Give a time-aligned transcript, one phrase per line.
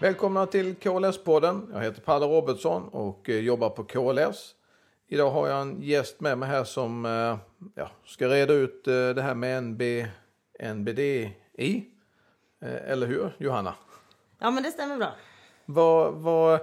[0.00, 1.70] Välkomna till KLS-podden.
[1.72, 4.54] Jag heter Palle Robertsson och eh, jobbar på KLS.
[5.08, 7.38] Idag har jag en gäst med mig här som eh,
[7.74, 9.82] ja, ska reda ut eh, det här med NB,
[10.74, 11.84] NBDI.
[12.60, 13.74] Eller hur, Johanna?
[14.38, 15.12] Ja, men det stämmer bra.
[15.64, 16.60] Vad, vad,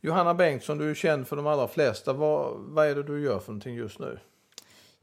[0.00, 2.12] Johanna Bengtsson, du är känd för de allra flesta.
[2.12, 4.18] Vad, vad är det du gör för någonting just nu?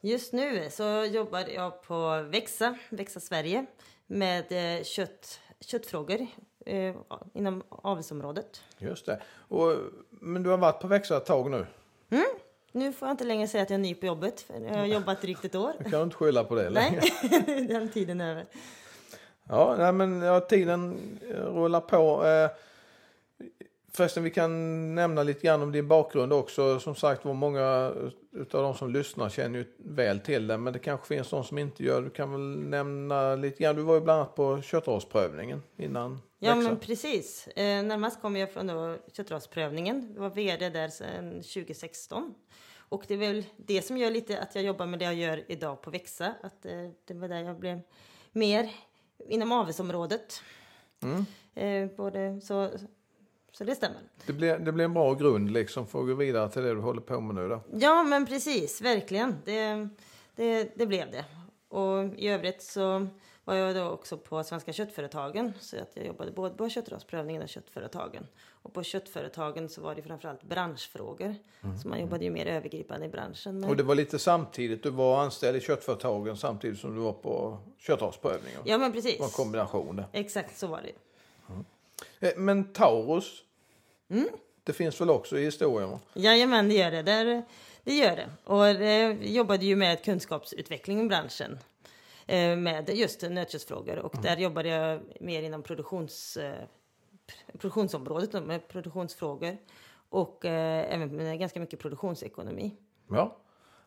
[0.01, 3.65] Just nu så jobbar jag på Växa, Växa Sverige
[4.07, 4.45] med
[4.85, 6.27] kött, köttfrågor
[6.65, 6.95] eh,
[7.33, 8.61] inom avelsområdet.
[8.77, 9.21] Just det.
[9.47, 9.75] Och,
[10.09, 11.65] men du har varit på Växa ett tag nu?
[12.09, 12.25] Mm.
[12.71, 14.41] Nu får jag inte längre säga att jag är ny på jobbet.
[14.41, 15.73] För jag har jobbat drygt ett år.
[15.79, 17.01] Du kan inte skylla på det längre.
[17.47, 18.45] Nej, den tiden är över.
[19.49, 20.97] Ja, nej, men ja, tiden
[21.31, 22.25] rullar på.
[22.25, 22.49] Eh,
[23.95, 26.79] Förresten, vi kan nämna lite grann om din bakgrund också.
[26.79, 28.11] Som sagt var, många av
[28.49, 31.83] de som lyssnar känner ju väl till det, men det kanske finns de som inte
[31.83, 32.01] gör.
[32.01, 33.75] Du kan väl nämna lite grann.
[33.75, 36.21] Du var ju bland annat på köttrasprövningen innan.
[36.45, 37.47] Ja, men precis.
[37.47, 40.11] Eh, närmast kom jag från då köttrasprövningen.
[40.13, 42.35] Jag var vd där sedan 2016.
[42.89, 45.43] Och det är väl det som gör lite att jag jobbar med det jag gör
[45.47, 46.33] idag på Växa.
[46.41, 47.79] Att eh, det var där jag blev
[48.31, 48.69] mer
[49.29, 50.41] inom avelsområdet.
[51.01, 51.25] Mm.
[51.55, 52.69] Eh, både så
[53.57, 53.97] så det stämmer.
[54.25, 56.79] Det blir, det blir en bra grund liksom för att gå vidare till det du
[56.79, 57.61] håller på med nu då?
[57.73, 58.81] Ja, men precis.
[58.81, 59.35] Verkligen.
[59.45, 59.89] Det,
[60.35, 61.25] det, det blev det.
[61.67, 63.07] Och i övrigt så
[63.45, 65.53] var jag då också på Svenska köttföretagen.
[65.59, 68.27] Så att jag jobbade både på köttrasprövningen och köttföretagen.
[68.49, 71.35] Och på köttföretagen så var det framförallt branschfrågor.
[71.63, 71.77] Mm.
[71.77, 73.63] Så man jobbade ju mer övergripande i branschen.
[73.63, 77.57] Och det var lite samtidigt, du var anställd i köttföretagen samtidigt som du var på
[77.77, 78.61] köttrasprövningen?
[78.65, 79.13] Ja men precis.
[79.13, 80.05] Det var en kombination där.
[80.11, 80.91] Exakt så var det.
[81.53, 82.45] Mm.
[82.45, 83.41] Men Taurus,
[84.09, 84.27] Mm.
[84.63, 85.99] Det finns väl också i historien?
[86.13, 87.01] Jajamän, det gör det.
[87.01, 87.43] Där,
[87.83, 88.29] det gör det.
[88.43, 91.57] Och det jobbade ju med kunskapsutveckling i branschen eh,
[92.57, 93.97] med just nötköttsfrågor.
[93.97, 94.23] Och mm.
[94.23, 96.63] där jobbade jag mer inom produktions, eh,
[97.51, 99.57] produktionsområdet med produktionsfrågor.
[100.09, 102.75] Och eh, även med ganska mycket produktionsekonomi.
[103.09, 103.37] Ja.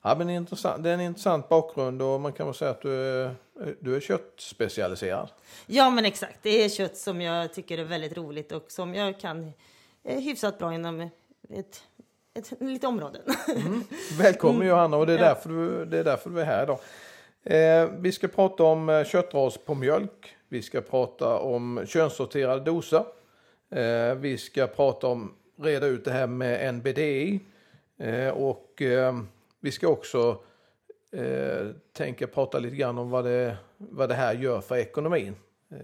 [0.02, 0.82] Ja, men intressant.
[0.82, 3.34] Det är en intressant bakgrund och man kan väl säga att du är,
[3.80, 5.28] du är köttspecialiserad.
[5.66, 6.38] Ja, men exakt.
[6.42, 9.52] Det är kött som jag tycker är väldigt roligt och som jag kan
[10.08, 11.00] Eh, hyfsat bra inom
[11.50, 11.82] ett,
[12.34, 13.22] ett, lite områden.
[13.48, 13.82] Mm.
[14.18, 14.68] Välkommen mm.
[14.68, 16.78] Johanna och det är, därför du, det är därför du är här idag.
[17.48, 20.36] Eh, vi ska prata om eh, köttras på mjölk.
[20.48, 23.04] Vi ska prata om könssorterade doser.
[23.70, 27.40] Eh, vi ska prata om, reda ut det här med NBDI.
[27.98, 29.18] Eh, och eh,
[29.60, 30.42] vi ska också
[31.12, 35.36] eh, tänka prata lite grann om vad det, vad det här gör för ekonomin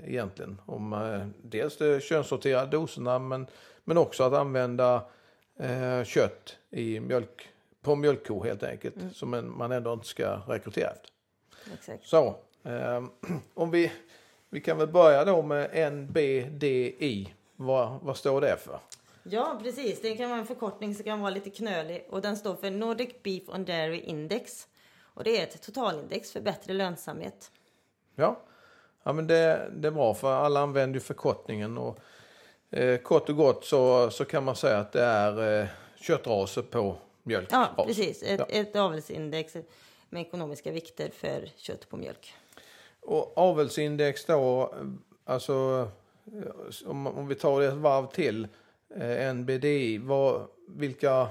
[0.05, 0.61] egentligen.
[0.67, 3.47] Om dels de könssorterade doserna men
[3.85, 5.05] men också att använda
[6.05, 7.49] kött i mjölk,
[7.83, 8.97] på mjölkko helt enkelt.
[8.97, 9.15] Mm.
[9.15, 11.14] Som man ändå inte ska rekrytera efter.
[11.73, 12.07] Exakt.
[12.07, 12.27] Så,
[12.65, 13.05] eh,
[13.55, 13.93] om vi,
[14.51, 17.35] vi kan väl börja då med NBDI.
[17.57, 18.79] Vad, vad står det för?
[19.23, 20.01] Ja, precis.
[20.01, 22.07] Det kan vara en förkortning som kan vara lite knölig.
[22.11, 24.69] Och den står för Nordic Beef on Dairy Index.
[25.15, 27.51] Och det är ett totalindex för bättre lönsamhet.
[28.15, 28.41] Ja,
[29.03, 31.79] ja men det, det är bra för alla använder ju förkortningen.
[31.79, 31.99] Och
[32.75, 35.67] Eh, kort och gott så, så kan man säga att det är eh,
[36.01, 37.49] köttraser på mjölk.
[37.51, 38.23] Ja, precis.
[38.23, 38.47] Ett, ja.
[38.49, 39.57] ett avelsindex
[40.15, 42.35] med ekonomiska vikter för kött på mjölk.
[43.01, 44.75] Och avelsindex då,
[45.25, 45.89] alltså
[46.87, 48.49] om, om vi tar det ett varv till,
[48.97, 51.29] eh, NBDI, vad, vilka,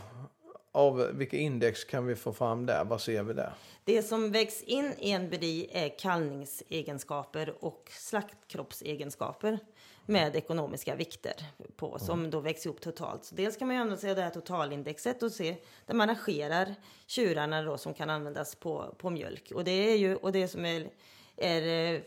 [0.71, 2.85] av, vilka index kan vi få fram där?
[2.85, 3.53] Vad ser vi där?
[3.83, 9.59] Det som vägs in i NBDI är kallningsegenskaper och slaktkroppsegenskaper
[10.05, 11.33] med ekonomiska vikter
[11.75, 13.25] på som då växer ihop totalt.
[13.25, 16.07] Så dels kan man ju använda sig av det här totalindexet och se där man
[16.07, 16.75] rangerar
[17.07, 19.51] tjurarna då som kan användas på, på mjölk.
[19.55, 20.89] Och det är ju, och det som är,
[21.37, 22.03] är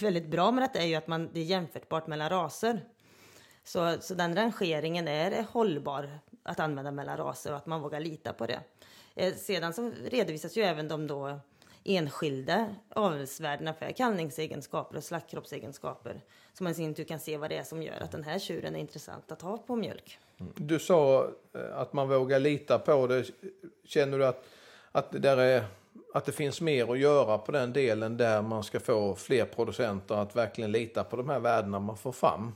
[0.00, 2.80] väldigt bra med detta är ju att man, det är jämförbart mellan raser.
[3.64, 8.32] Så, så den rangeringen är hållbar att använda mellan raser och att man vågar lita
[8.32, 8.60] på det.
[9.14, 11.40] Eh, sedan så redovisas ju även de då
[11.84, 16.20] enskilda avelsvärdena för kallningsegenskaper och slaktkroppsegenskaper.
[16.52, 18.38] Så man i sin tur kan se vad det är som gör att den här
[18.38, 20.18] tjuren är intressant att ha på mjölk.
[20.54, 23.24] Du sa eh, att man vågar lita på det.
[23.84, 24.44] Känner du att,
[24.92, 25.64] att, det, där är,
[26.14, 30.14] att det finns mer att göra på den delen där man ska få fler producenter
[30.14, 32.54] att verkligen lita på de här värdena man får fram?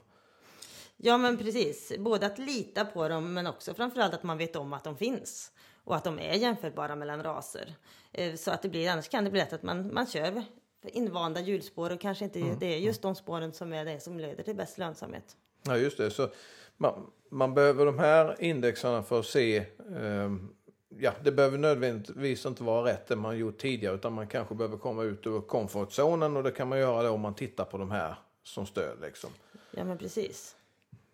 [0.96, 4.72] Ja men precis, både att lita på dem men också framförallt att man vet om
[4.72, 5.52] att de finns
[5.88, 7.74] och att de är jämförbara mellan raser.
[8.12, 10.42] Eh, så att det blir, annars kan det bli lätt att man, man kör
[10.82, 12.58] invanda hjulspår och kanske inte mm.
[12.58, 15.36] det är just de spåren som är det som leder till bäst lönsamhet.
[15.62, 16.28] Ja just det, så
[16.76, 20.30] man, man behöver de här indexarna för att se eh,
[21.00, 24.76] Ja, det behöver nödvändigtvis inte vara rätt det man gjort tidigare utan man kanske behöver
[24.76, 27.90] komma ut ur komfortzonen och det kan man göra då om man tittar på de
[27.90, 29.00] här som stöd.
[29.02, 29.30] Liksom.
[29.70, 30.56] Ja men precis.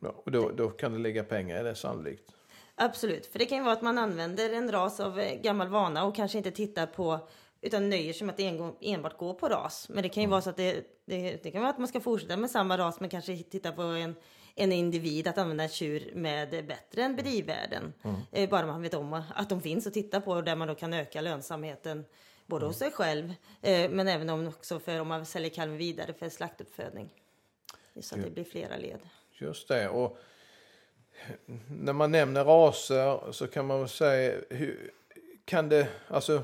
[0.00, 2.32] Ja, och då, då kan det ligga pengar i det sannolikt.
[2.76, 6.05] Absolut, för det kan ju vara att man använder en ras av eh, gammal vana
[6.05, 7.29] och kanske inte tittar på
[7.61, 9.88] utan nöjer sig med att en, enbart gå på ras.
[9.88, 12.00] Men det kan ju vara så att det, det, det, kan vara att man ska
[12.00, 14.15] fortsätta med samma ras men kanske titta på en,
[14.55, 17.93] en individ att använda en tjur med bättre än bedrivvärden.
[18.03, 18.17] Mm.
[18.32, 20.94] Eh, bara man vet om att de finns och titta på där man då kan
[20.94, 22.05] öka lönsamheten
[22.47, 22.69] både mm.
[22.69, 26.29] hos sig själv eh, men även om, också för om man säljer kalven vidare för
[26.29, 27.11] slaktuppfödning.
[28.00, 29.00] Så att det blir flera led.
[29.32, 29.88] Just det.
[29.88, 30.19] Och
[31.81, 34.91] när man nämner raser så kan man väl säga, hur,
[35.44, 36.43] kan det, alltså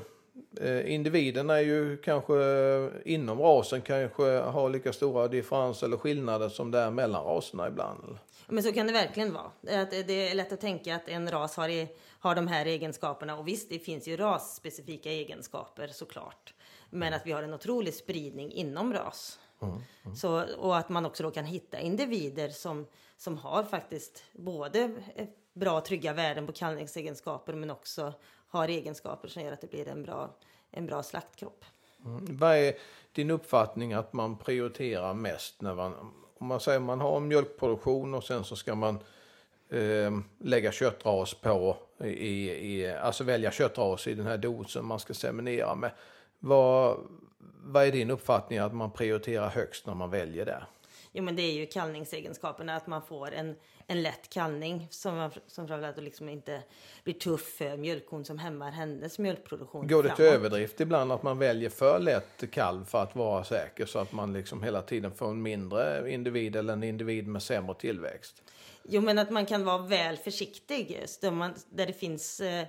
[0.61, 6.49] eh, individerna är ju kanske eh, inom rasen kanske har lika stora differenser eller skillnader
[6.49, 8.17] som det är mellan raserna ibland?
[8.47, 9.51] Men så kan det verkligen vara.
[9.67, 11.87] Eh, det är lätt att tänka att en ras har,
[12.19, 16.53] har de här egenskaperna och visst, det finns ju rasspecifika egenskaper såklart.
[16.89, 19.39] Men att vi har en otrolig spridning inom ras.
[19.61, 20.15] Mm.
[20.15, 22.85] Så, och att man också då kan hitta individer som,
[23.17, 24.91] som har faktiskt både
[25.53, 28.13] bra trygga värden på kallningsegenskaper men också
[28.47, 30.29] har egenskaper som gör att det blir en bra,
[30.71, 31.65] en bra slaktkropp.
[32.05, 32.37] Mm.
[32.37, 32.73] Vad är
[33.11, 35.93] din uppfattning att man prioriterar mest när man,
[36.37, 38.99] om man säger man har en mjölkproduktion och sen så ska man
[39.69, 45.13] eh, lägga köttras på, i, i, alltså välja köttras i den här dosen man ska
[45.13, 45.91] seminera med.
[46.39, 46.97] Vad,
[47.63, 50.63] vad är din uppfattning att man prioriterar högst när man väljer det?
[51.13, 53.55] Jo, men det är ju kallningsegenskaperna, att man får en,
[53.87, 56.63] en lätt kallning som, som framförallt liksom inte
[57.03, 59.87] blir tuff för mjölkkon som hämmar hennes mjölkproduktion.
[59.87, 60.17] Går det framåt.
[60.17, 64.11] till överdrift ibland att man väljer för lätt kalv för att vara säker så att
[64.11, 68.43] man liksom hela tiden får en mindre individ eller en individ med sämre tillväxt?
[68.83, 72.65] Jo, men att man kan vara väl försiktig där, man, där det finns eh,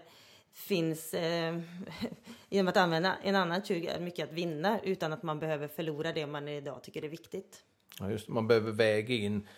[0.52, 1.58] finns eh,
[2.48, 6.26] genom att använda en annan tjur mycket att vinna utan att man behöver förlora det
[6.26, 7.62] man idag tycker är viktigt.
[8.00, 9.48] Ja, just, man behöver väga in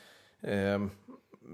[0.40, 0.86] eh,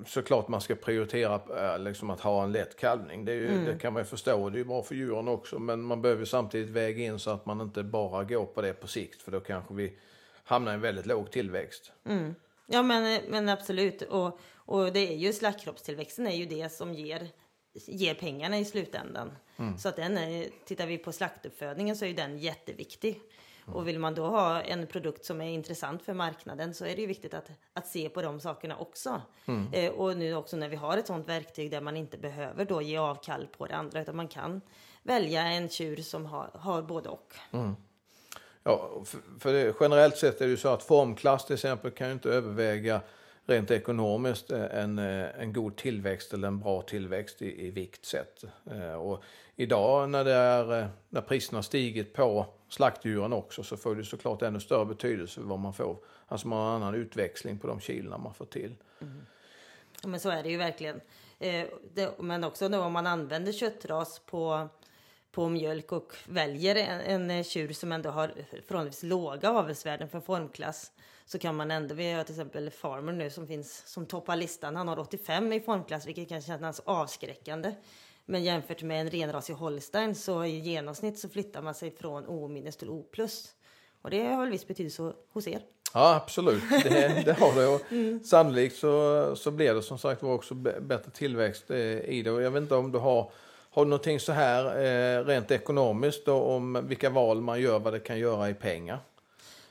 [0.06, 3.25] såklart man ska prioritera eh, liksom att ha en lätt kalvning.
[3.25, 3.64] Det, ju, mm.
[3.64, 5.58] det, kan man ju förstå, det är bra för djuren också.
[5.58, 8.87] Men man behöver samtidigt väga in så att man inte bara går på det på
[8.87, 9.98] sikt för då kanske vi
[10.44, 11.92] hamnar i en väldigt låg tillväxt.
[12.04, 12.34] Mm.
[12.66, 14.02] Ja men, men absolut.
[14.02, 17.28] Och, och det är ju slaktkroppstillväxten är ju det som ger
[17.72, 19.32] ger pengarna i slutändan.
[19.56, 19.78] Mm.
[19.78, 23.20] Så att den är, tittar vi på slaktuppfödningen så är den jätteviktig.
[23.64, 23.76] Mm.
[23.76, 27.00] Och vill man då ha en produkt som är intressant för marknaden så är det
[27.00, 29.22] ju viktigt att, att se på de sakerna också.
[29.46, 29.72] Mm.
[29.72, 32.82] Eh, och nu också när vi har ett sådant verktyg där man inte behöver då
[32.82, 34.61] ge avkall på det andra utan man kan
[35.02, 37.34] välja en tjur som har, har både och.
[37.52, 37.76] Mm.
[38.62, 42.06] Ja, för, för det, generellt sett är det ju så att formklass till exempel kan
[42.06, 43.00] ju inte överväga
[43.50, 48.05] rent ekonomiskt eh, en, eh, en god tillväxt eller en bra tillväxt i, i vikt
[48.05, 48.44] sett.
[48.70, 49.23] Eh, och
[49.56, 54.43] idag när, det är, när priserna har stigit på slaktdjuren också så får det såklart
[54.43, 55.97] ännu större betydelse vad man får.
[56.26, 58.75] Alltså man har en annan utväxling på de kilona man får till.
[59.00, 59.26] Mm.
[60.05, 61.00] Men så är det ju verkligen.
[62.19, 64.69] Men också då om man använder köttras på,
[65.32, 70.93] på mjölk och väljer en, en tjur som ändå har förhållandevis låga avelsvärden för formklass
[71.27, 74.77] så kan man ändå, vi har till exempel Farmer nu som finns som toppar listan.
[74.77, 77.75] Han har 85 i formklass vilket kan kännas avskräckande.
[78.27, 82.71] Men jämfört med en renrasig holstein så i genomsnitt så flyttar man sig från O
[82.79, 83.05] till O+.
[84.03, 85.62] Och det har väl viss betydelse hos er?
[85.94, 87.67] Ja absolut, det, det har det.
[87.67, 88.25] Och mm.
[88.25, 92.31] Sannolikt så, så blir det som sagt var också bättre tillväxt eh, i det.
[92.31, 93.33] Och jag vet inte om du har
[93.71, 97.93] har du någonting så här eh, rent ekonomiskt då, om vilka val man gör, vad
[97.93, 98.99] det kan göra i pengar?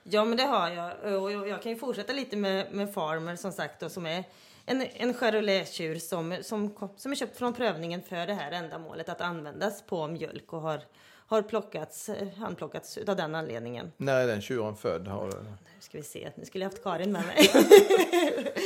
[0.03, 1.22] Ja, men det har jag.
[1.24, 4.24] Och jag kan ju fortsätta lite med, med Farmer som sagt då, som är
[4.65, 9.22] en, en charolais-tjur som, som, som är köpt från prövningen för det här ändamålet att
[9.22, 10.82] användas på mjölk och har
[11.29, 13.91] har plockats, handplockats av den anledningen.
[13.98, 15.07] När är den tjuren född?
[15.07, 15.38] Har du...
[15.38, 17.50] Nu ska vi se, nu skulle jag haft Karin med mig.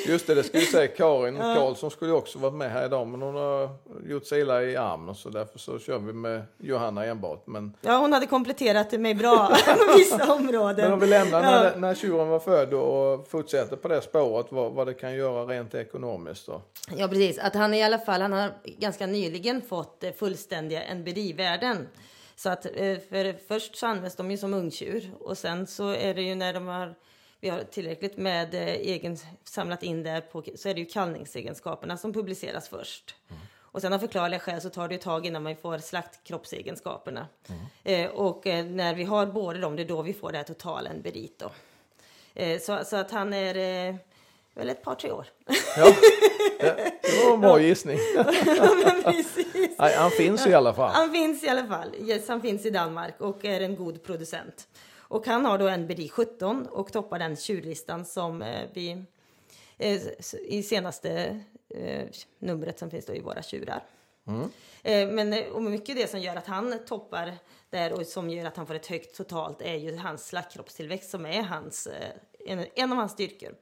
[0.07, 0.87] Just det, det skulle vi säga.
[0.87, 1.55] Karin ja.
[1.55, 3.69] Karlsson skulle också varit med här idag men hon har
[4.07, 7.47] gjort sig illa i armen så därför så kör vi med Johanna enbart.
[7.47, 7.73] Men...
[7.81, 10.85] Ja, hon hade kompletterat mig bra på vissa områden.
[10.85, 11.51] Men om vi lämnar ja.
[11.51, 15.45] när, när tjuren var född och fortsätter på det spåret, vad, vad det kan göra
[15.45, 16.61] rent ekonomiskt då?
[16.95, 17.39] Ja, precis.
[17.39, 21.87] Att han i alla fall, han har ganska nyligen fått fullständiga NBD-värden.
[22.35, 26.13] Så att eh, för först så används de ju som ungtjur och sen så är
[26.13, 26.95] det ju när de har
[27.43, 31.97] vi har tillräckligt med eh, egen, samlat in där på, så är det ju kallningsegenskaperna
[31.97, 33.15] som publiceras först.
[33.29, 33.41] Mm.
[33.73, 37.27] Och sen av förklarliga skäl så tar det ett tag innan man får slaktkroppsegenskaperna.
[37.49, 37.61] Mm.
[37.83, 40.45] Eh, och eh, när vi har båda dem, det är då vi får det här
[40.45, 41.51] totala enberit då.
[42.33, 43.95] Eh, så, så att han är eh,
[44.53, 45.27] väl ett par, tre år.
[45.77, 45.95] Ja,
[46.59, 47.33] det var
[48.97, 49.42] en bra gissning.
[49.91, 50.91] Han finns i alla fall.
[50.93, 51.95] Han finns i alla fall.
[51.99, 54.67] Yes, han finns i Danmark och är en god producent.
[54.97, 59.03] Och han har då en BD 17 och toppar den tjurlistan som eh, vi
[59.77, 60.01] eh,
[60.43, 62.05] i senaste eh,
[62.39, 63.83] numret som finns då i våra tjurar.
[64.83, 67.33] Eh, men och mycket det som gör att han toppar
[67.69, 71.25] där och som gör att han får ett högt totalt är ju hans slaktkroppstillväxt som
[71.25, 71.87] är hans,
[72.47, 73.55] en, en av hans styrkor.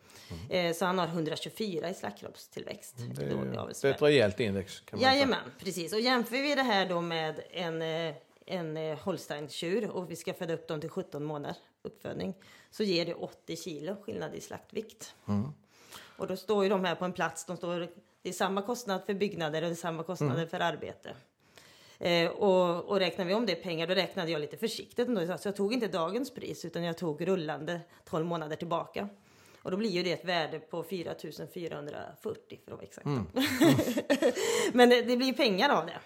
[0.49, 2.95] Eh, så han har 124 i slaktkroppstillväxt.
[2.97, 4.79] Det då i är, det är ett rejält index.
[4.79, 5.13] Kan man säga.
[5.13, 5.93] Jajamän, precis.
[5.93, 10.33] Och jämför vi det här då med en, eh, en eh, holsteintjur och vi ska
[10.33, 12.33] föda upp dem till 17 månader uppfödning
[12.71, 15.15] så ger det 80 kilo skillnad i slaktvikt.
[16.17, 17.79] Och då står ju de här på en plats, de står,
[18.21, 21.15] det är samma kostnad för byggnader och det är samma kostnader för arbete.
[22.01, 25.37] Eh, och, och räknar vi om det i pengar, då räknade jag lite försiktigt ändå.
[25.37, 29.07] Så jag tog inte dagens pris utan jag tog rullande 12 månader tillbaka.
[29.63, 31.13] Och då blir ju det ett värde på 4
[31.53, 33.07] 440 för att vara exakt.
[34.73, 35.99] Men det, det blir pengar av det.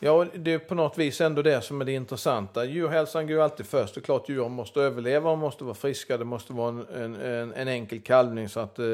[0.00, 2.64] Ja, det är på något vis ändå det som är det intressanta.
[2.64, 3.94] Djurhälsan går ju alltid först.
[3.94, 6.16] Det är klart djuren måste överleva och måste vara friska.
[6.16, 8.86] Det måste vara en, en, en enkel kalvning så att eh,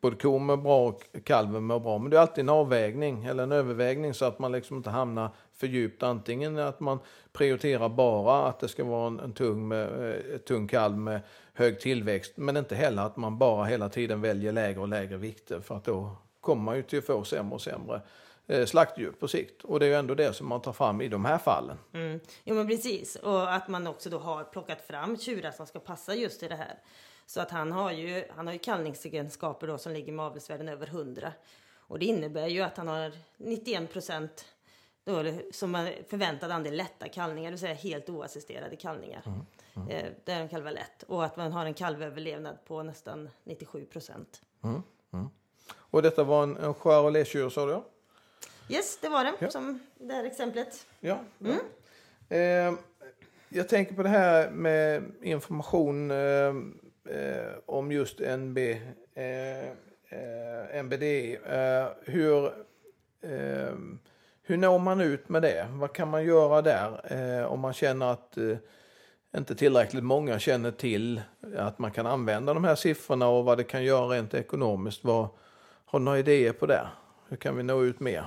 [0.00, 1.98] både kon mår bra och kalven mår bra.
[1.98, 5.30] Men det är alltid en avvägning eller en övervägning så att man liksom inte hamnar
[5.56, 6.02] för djupt.
[6.02, 6.98] Antingen att man
[7.32, 11.20] prioriterar bara att det ska vara en, en tung, med, eh, tung kalv med
[11.54, 12.32] hög tillväxt.
[12.36, 15.84] Men inte heller att man bara hela tiden väljer lägre och lägre vikter för att
[15.84, 18.00] då kommer man ju till att få sämre och sämre
[18.46, 19.64] eh, slaktdjur på sikt.
[19.64, 21.78] Och det är ju ändå det som man tar fram i de här fallen.
[21.92, 22.20] Mm.
[22.44, 23.16] Jo men precis.
[23.16, 26.56] Och att man också då har plockat fram tjurar som ska passa just i det
[26.56, 26.78] här.
[27.26, 30.86] Så att han har ju, han har ju kallningsegenskaper då som ligger med avelsvärden över
[30.86, 31.32] 100.
[31.88, 34.44] Och det innebär ju att han har 91 procent
[35.06, 39.22] då, som är förväntad andel lätta kallningar, det vill säga helt oassisterade kallningar.
[39.90, 41.02] Eh, där en kalvar lätt.
[41.02, 44.42] Och att man har en kalvöverlevnad på nästan 97 procent.
[45.70, 47.82] Och detta var en, en Charolais-tjur sa du?
[48.74, 49.50] Yes, det var det, Ja.
[49.50, 50.86] som det här exemplet.
[51.00, 51.18] Ja.
[51.38, 51.54] ja.
[52.36, 52.74] Eh,
[53.48, 56.54] jag tänker på det här med information eh,
[57.16, 58.58] eh, om just NB,
[59.14, 61.02] eh, eh, NBD.
[62.04, 62.52] Hur,
[64.46, 65.66] hur når man ut med det?
[65.70, 68.56] Vad kan man göra där eh, om man känner att eh,
[69.36, 71.20] inte tillräckligt många känner till
[71.56, 75.04] att man kan använda de här siffrorna och vad det kan göra rent ekonomiskt?
[75.04, 75.28] Vad,
[75.84, 76.86] har du några idéer på det?
[77.28, 78.26] Hur kan vi nå ut mer?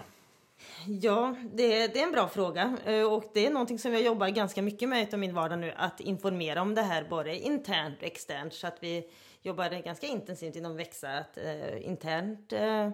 [0.88, 4.30] Ja, det, det är en bra fråga eh, och det är någonting som jag jobbar
[4.30, 8.04] ganska mycket med i min vardag nu, att informera om det här både internt och
[8.04, 9.10] externt så att vi
[9.42, 12.90] jobbar ganska intensivt inom Växa att eh, internt eh,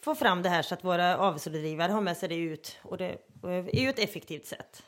[0.00, 3.18] få fram det här så att våra avelsrådgivare har med sig det ut och det
[3.42, 4.82] är ju ett effektivt sätt.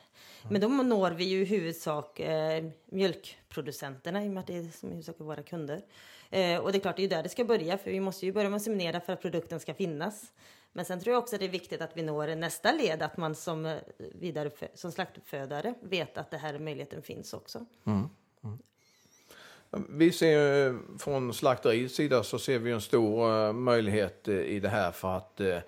[0.49, 4.79] Men då når vi ju i huvudsak eh, mjölkproducenterna i och med att det är
[4.79, 5.83] som i huvudsak är våra kunder.
[6.31, 8.27] Eh, och det är klart, det är ju där det ska börja för vi måste
[8.27, 10.33] ju börja med att seminera för att produkten ska finnas.
[10.73, 13.17] Men sen tror jag också att det är viktigt att vi når nästa led, att
[13.17, 17.67] man som, eh, vidare, som slaktuppfödare vet att det här möjligheten finns också.
[17.87, 18.09] Mm,
[18.45, 18.59] mm.
[19.89, 24.61] Vi ser ju från slakteriets sida så ser vi en stor eh, möjlighet eh, i
[24.61, 25.59] det här för att eh,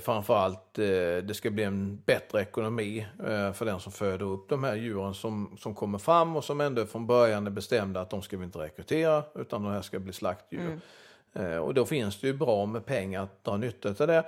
[0.00, 3.06] framförallt det ska bli en bättre ekonomi
[3.54, 6.86] för den som föder upp de här djuren som, som kommer fram och som ändå
[6.86, 10.12] från början är bestämda att de ska vi inte rekrytera utan de här ska bli
[10.12, 10.80] slaktdjur.
[11.32, 14.24] Eh, och då finns det ju bra med pengar att dra nytta av det.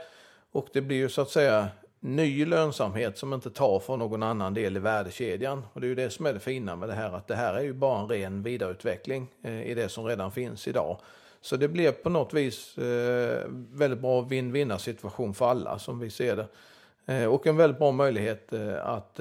[0.53, 1.69] Och det blir ju så att säga
[2.05, 5.67] ny lönsamhet som inte tar från någon annan del i värdekedjan.
[5.73, 7.55] Och det är ju det som är det fina med det här, att det här
[7.55, 10.99] är ju bara en ren vidareutveckling eh, i det som redan finns idag.
[11.41, 16.11] Så det blir på något vis eh, väldigt bra vinn-vinna situation för alla som vi
[16.11, 16.47] ser det.
[17.15, 19.21] Eh, och en väldigt bra möjlighet att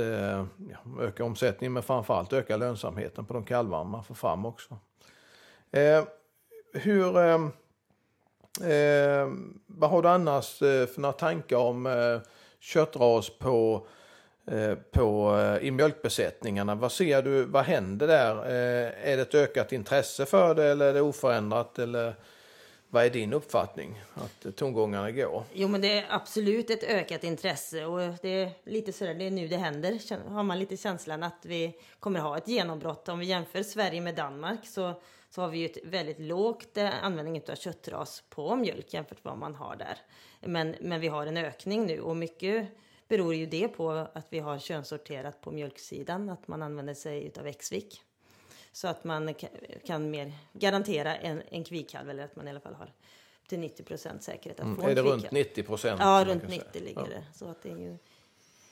[1.02, 4.78] öka omsättningen men framförallt öka lönsamheten på de kalvar man får fram också.
[6.74, 7.12] Hur,
[9.68, 11.88] vad har du annars för några tankar om
[12.62, 13.88] köttras på,
[14.48, 16.76] eh, på, eh, i mjölkbesättningarna?
[16.76, 18.36] Vad ser du, vad händer där?
[18.36, 21.80] Eh, är det ett ökat intresse för det eller är det oförändrat?
[21.80, 22.16] Eller
[22.90, 25.44] vad är din uppfattning att tongångarna går?
[25.54, 29.32] Jo, men det är absolut ett ökat intresse och det är lite sådär, det är
[29.32, 30.00] nu det händer.
[30.30, 33.10] Har man lite känslan att vi kommer ha ett genombrott.
[33.10, 34.94] Om vi jämför Sverige med Danmark så,
[35.32, 39.32] så har vi ju ett väldigt lågt eh, användning av köttras på mjölk jämfört med
[39.32, 39.98] vad man har där.
[40.42, 42.68] Men, men vi har en ökning nu och mycket
[43.08, 47.48] beror ju det på att vi har könssorterat på mjölksidan, att man använder sig av
[47.48, 48.02] Exvik.
[48.72, 52.60] Så att man ka- kan mer garantera en, en kvikalv eller att man i alla
[52.60, 52.94] fall har
[53.48, 55.22] till 90 procent säkerhet att få en Är det kvikalv.
[55.22, 56.00] runt 90 procent?
[56.04, 57.24] Ja, runt 90 ligger det.
[57.36, 57.98] Så att det är ju,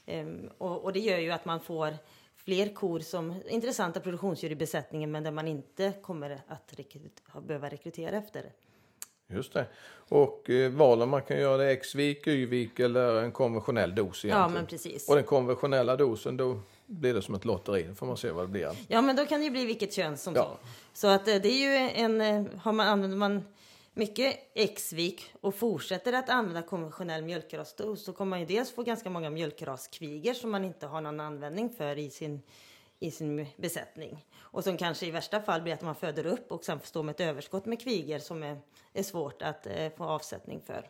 [0.05, 1.97] ehm, och, och det gör ju att man får
[2.49, 7.69] fler kor som intressanta produktionsdjur i besättningen men där man inte kommer att rekryt, behöva
[7.69, 8.43] rekrytera efter.
[9.27, 9.65] Just det.
[10.09, 14.37] Och eh, valen man kan göra är X-vik, Y-vik eller en konventionell dos egentligen.
[14.37, 15.09] Ja, men precis.
[15.09, 17.83] Och den konventionella dosen då blir det som ett lotteri.
[17.89, 18.71] Då får man se vad det blir.
[18.87, 20.41] Ja, men då kan det ju bli vilket kön som Ja.
[20.43, 20.67] så.
[20.93, 23.43] Så att eh, det är ju en, eh, har man, använder man
[23.99, 29.09] mycket X-vik och fortsätter att använda konventionell mjölkras så kommer man ju dels få ganska
[29.09, 32.41] många mjölkraskviger som man inte har någon användning för i sin,
[32.99, 34.25] i sin besättning.
[34.39, 37.13] Och som kanske i värsta fall blir att man föder upp och sen står med
[37.13, 38.57] ett överskott med kviger som är,
[38.93, 40.89] är svårt att eh, få avsättning för.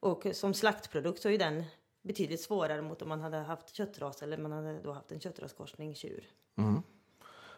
[0.00, 1.64] Och som slaktprodukt så är den
[2.02, 5.94] betydligt svårare mot om man hade haft köttras eller man hade då haft en köttraskorsning
[5.94, 6.24] tjur.
[6.58, 6.82] Mm.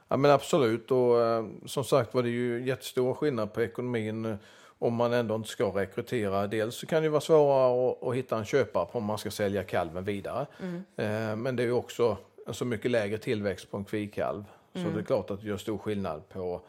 [0.09, 4.37] Ja men absolut och eh, som sagt var det ju jättestor skillnad på ekonomin eh,
[4.79, 6.47] om man ändå inte ska rekrytera.
[6.47, 9.63] Dels så kan det vara svårare att, hitta en köpare på om man ska sälja
[9.65, 10.47] kalven vidare.
[10.97, 11.43] Mm.
[11.43, 12.17] Men det är ju också
[12.47, 14.45] en så mycket lägre tillväxt på en kvikalv.
[14.75, 14.87] Mm.
[14.87, 16.61] Så det är klart att det gör stor skillnad på,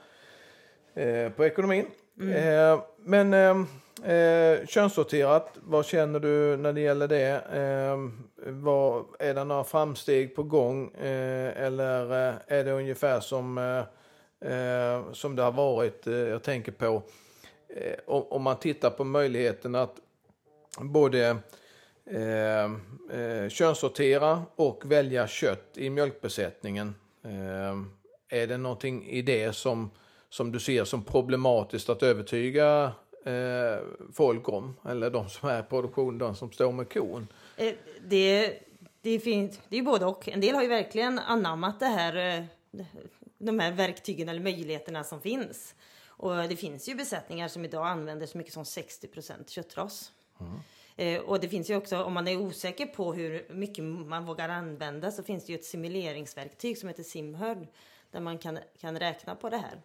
[0.93, 1.85] eh, på ekonomin.
[2.19, 2.33] Mm.
[2.33, 7.41] Eh, men eh, eh, könssorterat, vad känner du när det gäller det?
[7.53, 7.97] Eh,
[8.51, 12.13] vad, är det några framsteg på gång eh, eller
[12.47, 13.83] är det ungefär som,
[15.13, 16.05] som det har varit?
[16.05, 17.03] jag tänker på
[17.69, 19.95] Eh, om, om, man tittar på möjligheten att
[20.79, 21.37] både
[22.05, 22.63] eh,
[23.19, 26.95] eh, könssortera och välja kött i mjölkbesättningen.
[28.29, 29.89] är det någonting i det som
[30.35, 32.91] som du ser som problematiskt att övertyga
[33.25, 33.79] eh,
[34.13, 34.75] folk om?
[34.89, 37.27] Eller de som är i produktion, de som står med kon?
[38.01, 38.59] Det,
[39.01, 40.29] det, finns, det är både och.
[40.29, 42.45] En del har ju verkligen anammat det här,
[43.37, 45.75] de här verktygen eller möjligheterna som finns.
[46.17, 49.07] Och det finns ju besättningar som idag använder så mycket som 60
[49.47, 50.11] köttras.
[50.39, 50.59] Mm.
[50.95, 54.49] Eh, och det finns ju också, om man är osäker på hur mycket man vågar
[54.49, 57.67] använda så finns det ju ett simuleringsverktyg som heter Simhörd
[58.11, 59.81] där man kan, kan räkna på det här.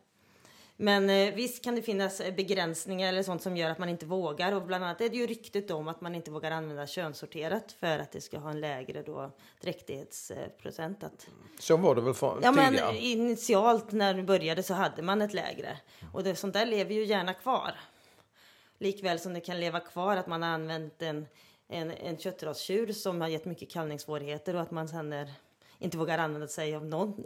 [0.82, 4.06] Men eh, visst kan det finnas eh, begränsningar eller sånt som gör att man inte
[4.06, 4.52] vågar.
[4.52, 7.98] Och bland annat är det ju ryktet om att man inte vågar använda könssorterat för
[7.98, 11.04] att det ska ha en lägre då dräktighetsprocent.
[11.04, 11.26] Att...
[11.58, 12.70] Så var det väl för, ja, tidigare?
[12.70, 15.78] Men initialt när du började så hade man ett lägre.
[16.12, 17.72] Och det, sånt där lever ju gärna kvar.
[18.78, 21.26] Likväl som det kan leva kvar att man har använt en,
[21.68, 25.32] en, en köttrastjur som har gett mycket kallningssvårigheter och att man sen är
[25.80, 27.24] inte vågar använda sig av någon,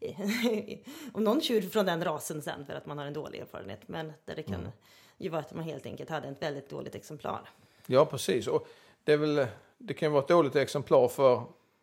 [1.12, 3.80] om någon tjur från den rasen sen för att man har en dålig erfarenhet.
[3.86, 4.70] Men där det kan mm.
[5.18, 7.48] ju vara att man helt enkelt hade ett väldigt dåligt exemplar.
[7.86, 8.46] Ja, precis.
[8.46, 8.68] Och
[9.04, 9.46] det, är väl,
[9.78, 11.42] det kan vara ett dåligt exemplar för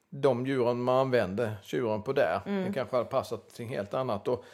[0.09, 2.41] de djuren man använde tjuren på där.
[2.45, 2.63] Mm.
[2.63, 4.27] Det kanske hade passat till helt annat.
[4.27, 4.45] Och,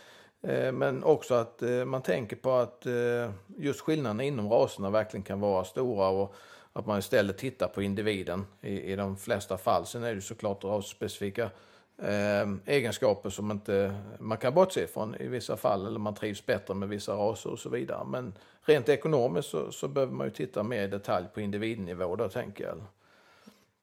[0.42, 5.24] eh, men också att eh, man tänker på att eh, just skillnaderna inom raserna verkligen
[5.24, 6.08] kan vara stora.
[6.08, 6.36] Och,
[6.74, 9.86] att man istället tittar på individen i, i de flesta fall.
[9.86, 11.50] Sen är det såklart rasspecifika
[11.98, 15.88] eh, egenskaper som inte man kan bortse ifrån i vissa fall.
[15.88, 18.06] Eller man trivs bättre med vissa raser och så vidare.
[18.06, 22.30] Men rent ekonomiskt så, så behöver man ju titta mer i detalj på individnivå då
[22.30, 22.84] tänker jag.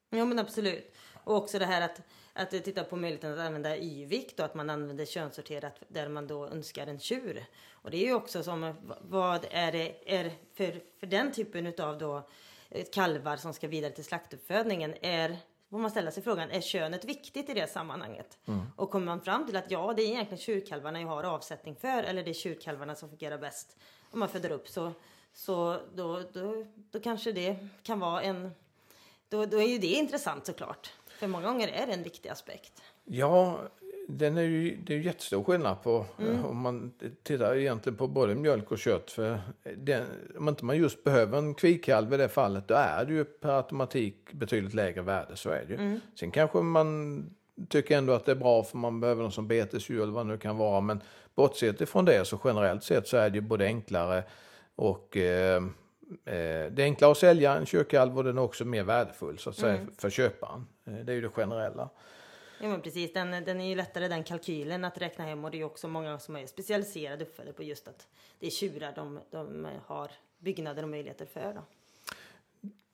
[0.09, 0.93] Ja men absolut.
[1.23, 2.01] Och också det här att,
[2.33, 6.47] att titta på möjligheten att använda y-vikt och att man använder könssorterat där man då
[6.47, 7.45] önskar en tjur.
[7.71, 11.97] Och det är ju också som, vad är det är för, för den typen utav
[11.97, 12.27] då
[12.93, 15.37] kalvar som ska vidare till slaktuppfödningen är
[15.69, 18.37] får man ställa sig frågan, är könet viktigt i det sammanhanget?
[18.45, 18.61] Mm.
[18.75, 22.03] Och kommer man fram till att ja, det är egentligen tjurkalvarna jag har avsättning för
[22.03, 23.77] eller det är tjurkalvarna som fungerar bäst
[24.11, 24.93] om man föder upp så,
[25.33, 28.51] så då, då, då kanske det kan vara en...
[29.29, 30.93] Då, då är ju det intressant såklart.
[31.07, 32.81] För många gånger är det en viktig aspekt.
[33.03, 33.61] Ja,
[34.09, 36.45] den är ju, det är ju jättestor skillnad på mm.
[36.45, 36.91] om man
[37.23, 39.11] tittar egentligen på både mjölk och kött.
[39.11, 39.39] För
[39.75, 40.05] den,
[40.37, 43.57] om inte man just behöver en kvikalv i det fallet då är det ju per
[43.57, 45.35] automatik betydligt lägre värde.
[45.35, 45.79] Så är det ju.
[45.79, 45.99] Mm.
[46.19, 47.29] Sen kanske man
[47.69, 50.31] tycker ändå att det är bra för man behöver någon som betesdjur eller vad det
[50.31, 50.81] nu kan vara.
[50.81, 51.01] Men
[51.35, 54.23] bortsett ifrån det så generellt sett så är det ju både enklare
[54.75, 55.63] och eh,
[56.25, 59.49] eh det är enklare att sälja en kyrkalv och den är också mer värdefull så
[59.49, 59.91] att säga mm.
[59.97, 60.67] för köparen.
[60.85, 61.89] Eh, det är ju det generella.
[62.59, 65.61] Ja men precis, den, den är ju lättare den kalkylen att räkna hem och det
[65.61, 68.07] är också många som är specialiserade uppfödare på just att
[68.39, 71.53] det är tjurar de, de har byggnader och möjligheter för.
[71.53, 71.61] Då.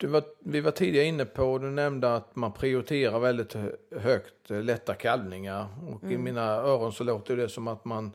[0.08, 3.56] Var, vi var tidigare inne på, du nämnde att man prioriterar väldigt
[3.92, 6.14] högt eh, lätta kalvningar och mm.
[6.14, 8.12] i mina öron så låter det som att man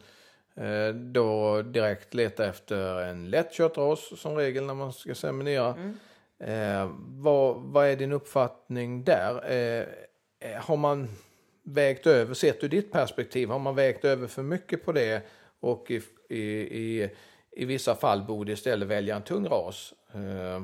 [0.54, 5.74] eh, då direkt letar efter en lätt köttras som regel när man ska seminera.
[5.74, 5.96] Mm.
[6.38, 9.50] Eh, vad, vad är din uppfattning där?
[9.50, 9.86] Eh,
[10.40, 11.08] eh har man
[11.68, 15.22] vägt över, sett ur ditt perspektiv, har man vägt över för mycket på det
[15.60, 17.10] och i, i, i,
[17.52, 19.94] i vissa fall borde istället välja en tung ras?
[20.14, 20.62] Eh.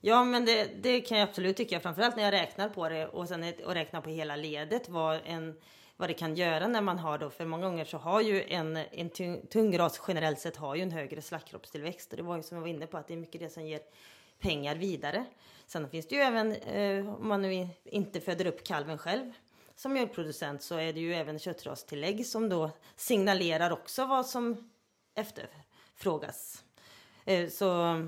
[0.00, 3.28] Ja, men det, det, kan jag absolut tycka, framförallt när jag räknar på det och
[3.28, 5.54] sen och räknar på hela ledet vad, en,
[5.96, 8.76] vad det kan göra när man har då, för många gånger så har ju en,
[8.76, 12.42] en tung, tung ras generellt sett har ju en högre slaktkroppstillväxt och det var ju
[12.42, 13.80] som jag var inne på att det är mycket det som ger
[14.38, 15.24] pengar vidare.
[15.66, 19.32] Sen finns det ju även, eh, om man nu inte föder upp kalven själv,
[19.76, 24.70] som mjölkproducent så är det ju även köttrastillägg som då signalerar också vad som
[25.14, 26.64] efterfrågas.
[27.24, 28.02] Eh, så,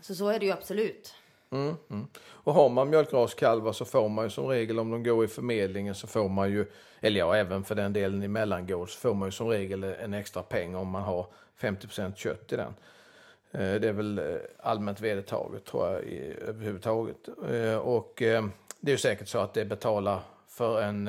[0.00, 1.14] så så är det ju absolut.
[1.50, 2.06] Mm, mm.
[2.18, 5.94] Och har man mjölkraskalvar så får man ju som regel om de går i förmedlingen
[5.94, 6.66] så får man ju,
[7.00, 10.14] eller ja även för den delen i mellangård så får man ju som regel en
[10.14, 11.26] extra peng om man har
[11.60, 12.74] 50% kött i den.
[13.50, 17.28] Eh, det är väl eh, allmänt vedertaget tror jag i, överhuvudtaget.
[17.82, 18.12] Och
[18.80, 21.08] det är ju säkert så att det betalar för en,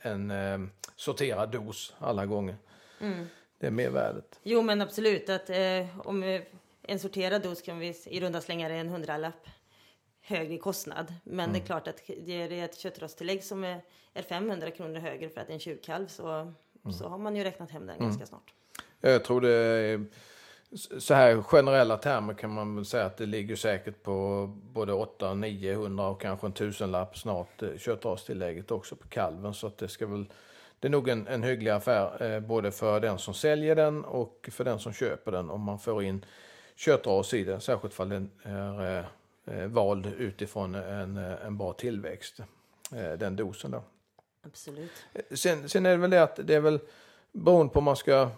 [0.00, 2.56] en sorterad dos alla gånger.
[3.00, 3.26] Mm.
[3.58, 4.40] Det är mervärdet.
[4.42, 6.42] Jo men absolut att eh, om
[6.82, 9.48] en sorterad dos kan vi i runda slängar en hundralapp
[10.22, 11.14] högre kostnad.
[11.24, 11.52] Men mm.
[11.52, 11.66] det är mm.
[11.66, 13.80] klart att det ett köttrosttillägg som är,
[14.14, 16.54] är 500 kronor högre för att det är en tjurkalv så, mm.
[16.98, 18.08] så har man ju räknat hem den mm.
[18.08, 18.54] ganska snart.
[19.00, 20.04] Jag tror det är,
[20.98, 25.34] så här generella termer kan man väl säga att det ligger säkert på både 800,
[25.34, 29.54] 900 och kanske en tusenlapp snart eh, köttrastillägget också på kalven.
[29.54, 30.26] Så att det ska väl
[30.80, 34.48] det är nog en, en hygglig affär eh, både för den som säljer den och
[34.52, 36.24] för den som köper den om man får in
[36.76, 39.04] köttras i den, särskilt om den är eh,
[39.58, 42.40] eh, vald utifrån en, en bra tillväxt,
[42.92, 43.82] eh, den dosen då.
[44.46, 44.90] Absolut.
[45.12, 46.80] Eh, sen, sen är det väl det att det är väl
[47.32, 48.30] beroende på om man ska,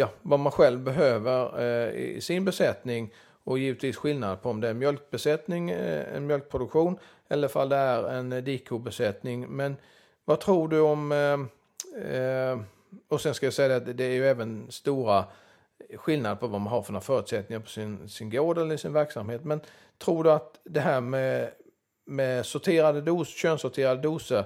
[0.00, 4.68] ja, vad man själv behöver eh, i sin besättning och givetvis skillnad på om det
[4.68, 9.48] är mjölkbesättning, eh, en mjölkproduktion eller om det är en eh, dikobesättning.
[9.48, 9.76] Men
[10.24, 12.60] vad tror du om, eh, eh,
[13.08, 15.24] och sen ska jag säga att det är ju även stora
[15.96, 19.44] skillnad på vad man har för några förutsättningar på sin, sin gård eller sin verksamhet.
[19.44, 19.60] Men
[19.98, 21.50] tror du att det här med,
[22.04, 24.44] med sorterade dos, könssorterade doser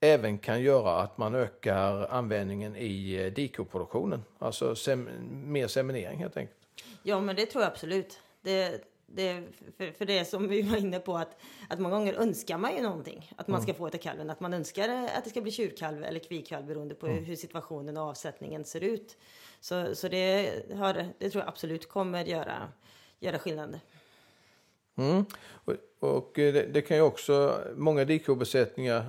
[0.00, 4.24] även kan göra att man ökar användningen i eh, dikoproduktionen?
[4.38, 5.08] Alltså sem,
[5.52, 6.58] mer seminering helt enkelt.
[7.02, 8.20] Ja, men det tror jag absolut.
[8.42, 9.42] Det, det,
[9.76, 12.82] för, för det som vi var inne på att, att många gånger önskar man ju
[12.82, 13.32] någonting.
[13.36, 13.62] Att man mm.
[13.62, 14.30] ska få till kalven.
[14.30, 17.24] Att man önskar att det ska bli tjurkalv eller kvikalv beroende på mm.
[17.24, 19.16] hur situationen och avsättningen ser ut.
[19.60, 22.68] Så, så det, har, det tror jag absolut kommer göra,
[23.20, 23.80] göra skillnad.
[25.00, 25.24] Mm.
[25.52, 29.04] Och, och eh, det, det, kan ju också, många dikobesättningar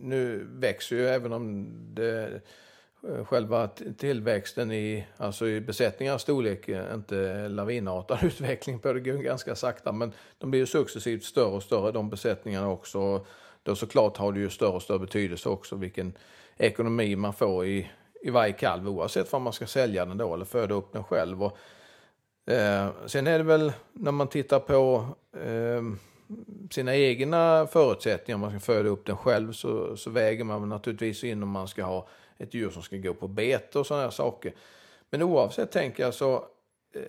[0.00, 2.40] nu växer ju även om det,
[3.08, 9.12] eh, själva tillväxten i, alltså i besättningarnas storlek eh, inte lavinartad utveckling på det går
[9.12, 13.26] ganska sakta men de blir ju successivt större och större de besättningarna också.
[13.62, 16.12] Då såklart har det ju större och större betydelse också vilken
[16.56, 17.90] ekonomi man får i,
[18.22, 21.42] i varje kalv oavsett om man ska sälja den då eller föda upp den själv.
[21.42, 21.58] Och,
[22.46, 25.82] eh, sen är det väl när man tittar på eh,
[26.70, 31.24] sina egna förutsättningar, om man ska föda upp den själv så, så väger man naturligtvis
[31.24, 34.54] in om man ska ha ett djur som ska gå på bete och sådana saker.
[35.10, 36.34] Men oavsett tänker jag så
[36.94, 37.02] eh,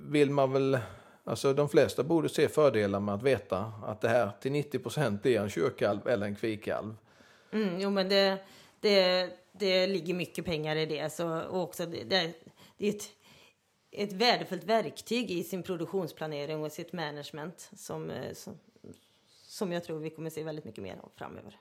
[0.00, 0.78] vill man väl,
[1.24, 5.26] alltså de flesta borde se fördelar med att veta att det här till 90 procent
[5.26, 6.94] är en kyrkalv eller en kvikalv.
[7.52, 8.38] Mm, jo men det,
[8.80, 11.12] det, det ligger mycket pengar i det.
[11.12, 12.32] Så, och också det, det,
[12.78, 13.10] det är ett,
[13.96, 18.58] ett värdefullt verktyg i sin produktionsplanering och sitt management som, eh, som,
[19.42, 21.60] som jag tror vi kommer se väldigt mycket mer av framöver.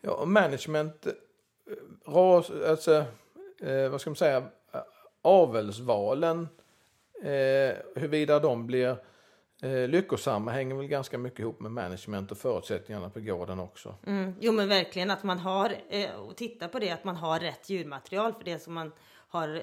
[0.00, 1.12] Ja, management, eh,
[2.12, 3.04] ras, alltså,
[3.60, 4.50] eh, vad ska man säga,
[5.22, 6.48] avelsvalen,
[7.22, 8.96] eh, huruvida de blir
[9.62, 13.94] eh, lyckosamma hänger väl ganska mycket ihop med management och förutsättningarna på gården också.
[14.06, 14.34] Mm.
[14.40, 17.70] Jo men verkligen att man har, eh, och titta på det, att man har rätt
[17.70, 18.92] djurmaterial för det som man
[19.28, 19.62] har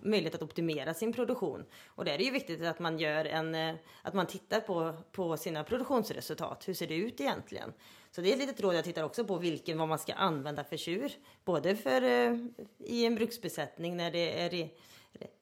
[0.00, 1.64] möjlighet att optimera sin produktion.
[1.86, 4.94] Och där är det ju viktigt att man gör en, eh, att man tittar på,
[5.12, 6.68] på sina produktionsresultat.
[6.68, 7.72] Hur ser det ut egentligen?
[8.10, 8.74] Så det är ett litet råd.
[8.74, 11.12] Jag tittar också på vilken, vad man ska använda för tjur.
[11.44, 12.36] Både för eh,
[12.78, 14.70] i en bruksbesättning när det är,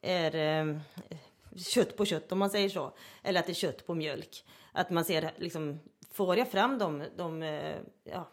[0.01, 0.77] är eh,
[1.55, 2.93] kött på kött om man säger så.
[3.23, 4.45] Eller att det är kött på mjölk.
[4.71, 5.79] Att man ser liksom,
[6.11, 7.43] får jag fram dem, de,
[8.03, 8.27] ja,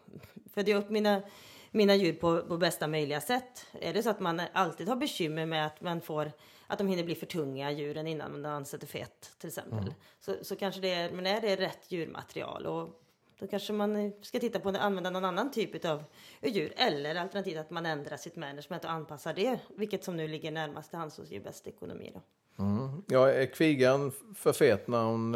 [0.55, 1.23] föder jag upp mina,
[1.71, 3.67] mina djur på, på bästa möjliga sätt?
[3.81, 6.33] Är det så att man alltid har bekymmer med att man får
[6.69, 9.79] att de hinner bli för tunga djuren innan man sätter fett till exempel.
[9.79, 9.95] Mm.
[10.21, 13.03] Så, så kanske det är, men är det rätt djurmaterial och
[13.39, 16.05] då kanske man ska titta på att använda någon annan typ av
[16.43, 20.51] djur eller alternativt att man ändrar sitt management och anpassar det, vilket som nu ligger
[20.51, 22.13] närmast till hands och ger bäst ekonomi.
[22.15, 22.23] Då.
[22.65, 23.03] Mm.
[23.07, 25.35] Ja, är kvigan för fet när hon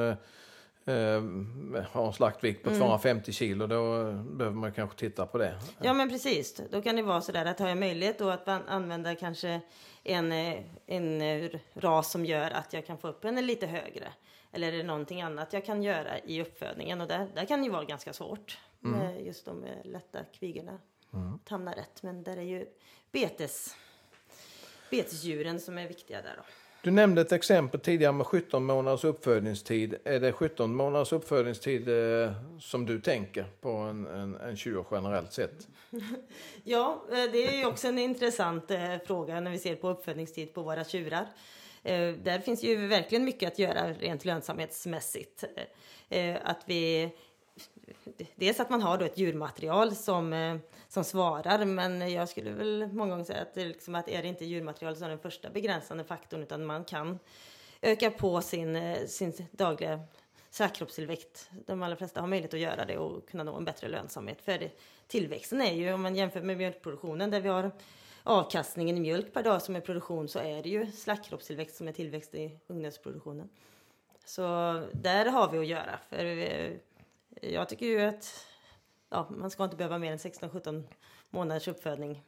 [0.85, 1.23] eh, eh
[1.93, 2.81] har en slaktvikt på mm.
[2.81, 5.59] 250 kilo då behöver man kanske titta på det.
[5.83, 8.49] Ja men precis, då kan det vara så där att har jag möjlighet då att
[8.49, 9.61] använda kanske
[10.03, 14.13] en, eh, en eh, ras som gör att jag kan få upp henne lite högre.
[14.53, 17.65] Eller är det någonting annat jag kan göra i uppfödningen och där, där kan det
[17.65, 18.99] ju vara ganska svårt mm.
[18.99, 20.79] med just de lätta kvigorna.
[21.15, 21.35] Mm.
[21.35, 22.67] Att hamna rätt men där är ju
[23.13, 23.77] betes,
[24.91, 26.43] betesdjuren som är viktiga där då.
[26.83, 29.95] Du nämnde ett exempel tidigare med 17 månaders uppfödningstid.
[30.05, 35.33] Är det 17 månaders uppfödningstid eh, som du tänker på en, en, en tjur generellt
[35.33, 35.69] sett?
[36.65, 40.55] ja, eh, det är ju också en intressant eh, fråga när vi ser på uppfödningstid
[40.55, 41.27] på våra tjurar.
[41.83, 45.45] Eh, där finns ju verkligen mycket att göra rent lönsamhetsmässigt.
[46.09, 47.11] Eh, att vi
[48.35, 50.57] Dels att man har då ett djurmaterial som, eh,
[50.89, 54.29] som svarar, men jag skulle väl många gånger säga att, det liksom att är det
[54.29, 57.19] inte djurmaterial som är den första begränsande faktorn, utan man kan
[57.83, 60.01] öka på sin, eh, sin dagliga
[60.51, 61.51] särkroppstillväxt.
[61.67, 64.43] De allra flesta har möjlighet att göra det och kunna nå en bättre lönsamhet.
[64.43, 64.71] För det,
[65.07, 67.71] tillväxten är ju, om man jämför med mjölkproduktionen där vi har
[68.23, 71.93] avkastningen i mjölk per dag som är produktion, så är det ju slaktkroppstillväxt som är
[71.93, 73.49] tillväxt i ungnötsproduktionen.
[74.25, 74.43] Så
[74.93, 75.99] där har vi att göra.
[76.09, 76.79] För vi,
[77.41, 78.47] jag tycker ju att
[79.11, 80.83] ja, man ska inte behöva mer än 16-17
[81.31, 82.23] månaders uppfödning.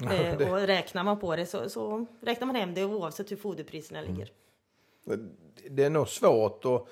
[0.00, 0.50] Ja, det...
[0.50, 4.14] Och räknar man på det så, så, räknar man hem det oavsett hur foderpriserna mm.
[4.14, 4.32] ligger.
[5.70, 6.88] Det är nog svårt att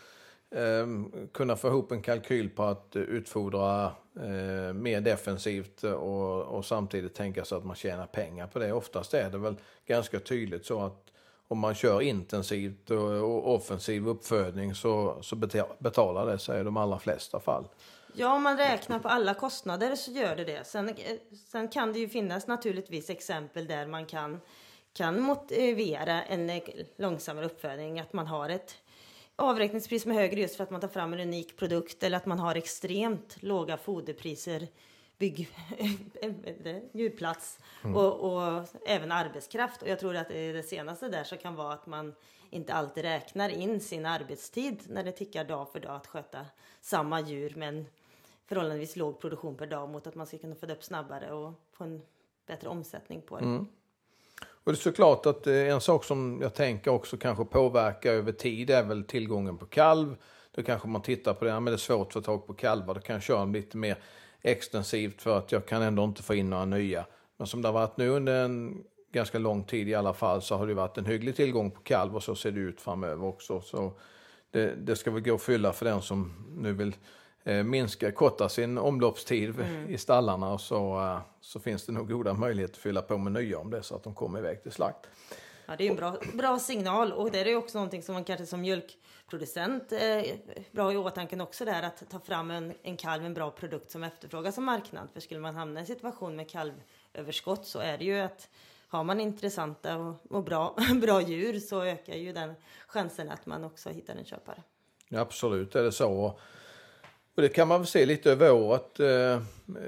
[0.59, 0.87] eh,
[1.33, 3.85] kunna få ihop en kalkyl på att utfodra
[4.17, 8.73] eh, mer defensivt och, och, samtidigt tänka sig att man tjänar pengar på det.
[8.73, 9.57] Oftast är det väl
[9.87, 11.13] ganska tydligt så att
[11.55, 15.37] om man kör intensivt och, offensiv uppfödning så, så
[15.79, 17.69] betalar det sig i de allra flesta fall.
[18.14, 20.67] Ja, om man räknar på alla kostnader så gör det det.
[20.67, 20.95] Sen, eh,
[21.51, 24.40] sen kan det ju finnas naturligtvis exempel där man kan,
[24.93, 26.62] kan motivera en eh,
[26.97, 28.01] långsammare uppfödning.
[28.01, 28.75] Att man har ett
[29.37, 32.27] avräkningspris som är högre just för att man tar fram en unik produkt eller att
[32.27, 34.69] man har extremt låga foderpriser
[35.18, 35.48] bygg,
[36.92, 37.96] djurplats mm.
[37.96, 39.83] och, och, även arbetskraft.
[39.83, 42.14] Och jag tror att det senaste där så kan vara att man
[42.50, 46.46] inte alltid räknar in sin arbetstid när det tickar dag för dag att sköta
[46.81, 47.87] samma djur med en
[48.46, 51.85] förhållandevis låg produktion per dag mot att man ska kunna föda upp snabbare och få
[51.85, 52.03] en
[52.46, 53.44] bättre omsättning på det.
[53.44, 53.66] Mm.
[54.40, 58.33] Och det är såklart att eh, en sak som jag tänker också kanske påverkar över
[58.33, 60.16] tid är väl tillgången på kalv.
[60.50, 62.55] Då kanske man tittar på det, ja, men det är svårt att få tag på
[62.55, 63.98] kalvar, då kan jag köra lite mer
[64.44, 67.07] extensivt för att jag kan ändå inte få in några nya.
[67.37, 70.57] Men som det har varit nu under en ganska lång tid i alla fall så
[70.57, 73.61] har det varit en hygglig tillgång på kalv och så ser det ut framöver också.
[73.61, 73.92] Så
[74.50, 76.96] det, det ska väl gå att fylla för den som nu vill
[77.44, 79.88] eh, minska, korta sin omloppstid mm.
[79.88, 83.33] i stallarna och så, eh, så finns det nog goda möjligheter att fylla på med
[83.33, 85.07] nya om det så att de kommer iväg till slakt.
[85.66, 88.46] Ja, det är en bra, bra signal och det är också någonting som man kanske
[88.46, 90.22] som mjölkproducent eh,
[90.72, 94.05] bra i åtanke också där att ta fram en, en kalv, en bra produkt som
[94.05, 95.09] efterfrågas av marknaden.
[95.12, 98.48] För skulle man hamna i en situation med kalvöverskott så är det ju att
[98.88, 102.55] har man intressanta och, och bra, bra djur så ökar ju den
[102.87, 104.62] chansen att man också hittar en köpare.
[105.09, 106.38] Ja, absolut är det så.
[107.37, 109.01] Och det kan man väl se lite över året.
[109.01, 109.33] Eh,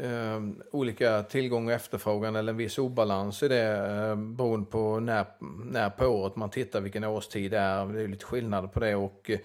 [0.03, 5.27] eh, olika tillgång och efterfrågan eller en viss obalans i det eh, beroende på när,
[5.65, 7.87] när på året man tittar vilken årstid det är.
[7.87, 9.39] Det är lite skillnader på det och eh,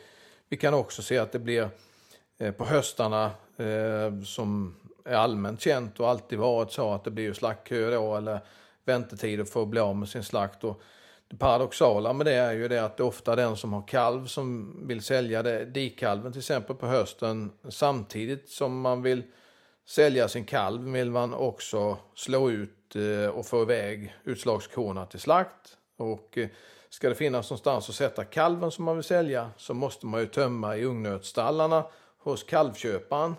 [0.49, 1.69] vi kan också se att det blir
[2.37, 7.33] eh, på höstarna eh, som är allmänt känt och alltid varit så att det blir
[7.33, 8.39] slaktkö då eller
[8.85, 10.63] väntetider för att bli av med sin slakt.
[10.63, 10.81] Och
[11.31, 14.25] det paradoxala med det är ju det att det är ofta den som har kalv
[14.25, 19.23] som vill sälja det, dikalven till exempel på hösten samtidigt som man vill
[19.87, 25.77] sälja sin kalv vill man också slå ut eh, och få iväg utslagskorna till slakt.
[25.97, 26.47] Och eh,
[26.89, 30.27] ska det finnas någonstans att sätta kalven som man vill sälja så måste man ju
[30.27, 31.85] tömma i ungnötsstallarna
[32.17, 33.35] hos kalvköparen.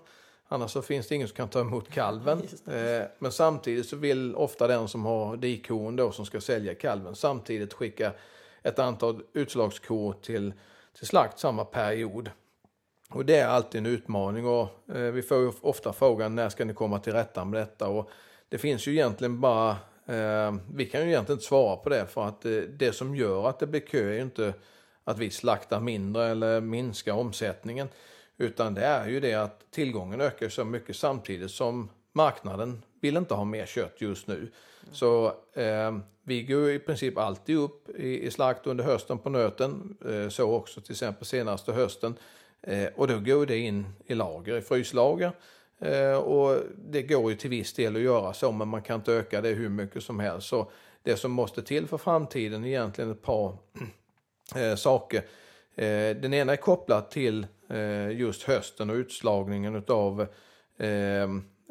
[0.53, 2.43] Annars så finns det ingen som kan ta emot kalven.
[2.67, 7.15] Eh, men samtidigt så vill ofta den som har dikon då som ska sälja kalven
[7.15, 8.13] samtidigt skicka
[8.63, 10.53] ett antal utslagskor till,
[10.97, 12.31] till slakt samma period.
[13.11, 16.65] Och det är alltid en utmaning och eh, vi får ju ofta frågan när ska
[16.65, 17.89] ni komma till rätta med detta?
[17.89, 18.11] Och
[18.49, 19.71] det finns ju egentligen bara,
[20.07, 23.59] eh, vi kan ju egentligen inte svara på det för att det som gör att
[23.59, 24.55] det blir kö är ju inte
[25.05, 27.89] att vi slaktar mindre eller minskar omsättningen.
[28.39, 33.35] Utan det är ju det att tillgången ökar så mycket samtidigt som marknaden vill inte
[33.35, 34.51] ha mer kött just nu.
[34.93, 39.97] Så eh, vi går i princip alltid upp i, i slakt under hösten på nöten.
[40.09, 42.15] Eh, så också till exempel senaste hösten.
[42.63, 45.33] Eh, och då går det in i lager, i fryslager.
[45.79, 49.13] Eh, och det går ju till viss del att göra så, men man kan inte
[49.13, 50.49] öka det hur mycket som helst.
[50.49, 50.71] Så
[51.03, 53.57] det som måste till för framtiden är egentligen ett par
[54.57, 55.23] eh, saker.
[55.75, 60.27] Eh, den ena är kopplat till Eh, just hösten och utslagningen av
[60.79, 61.23] eh,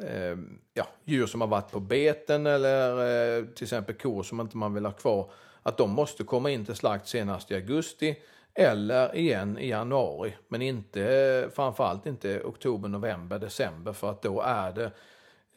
[0.08, 0.36] eh,
[0.74, 4.74] ja, djur som har varit på beten eller eh, till exempel kor som inte man
[4.74, 5.30] vill ha kvar.
[5.62, 8.16] Att de måste komma in till slakt senast i augusti
[8.54, 10.36] eller igen i januari.
[10.48, 14.90] Men inte, framförallt inte oktober, november, december för att då är det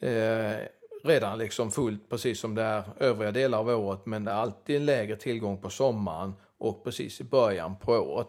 [0.08, 0.68] eh,
[1.04, 4.06] redan liksom fullt precis som det är övriga delar av året.
[4.06, 8.28] Men det är alltid en lägre tillgång på sommaren och precis i början på året.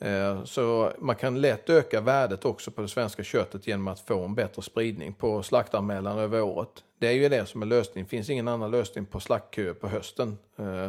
[0.00, 4.24] Eh, så man kan lätt öka värdet också på det svenska köttet genom att få
[4.24, 6.84] en bättre spridning på slaktanmälan över året.
[6.98, 8.04] Det är ju det som är lösningen.
[8.04, 10.38] Det finns ingen annan lösning på slaktköer på hösten.
[10.56, 10.88] Eh,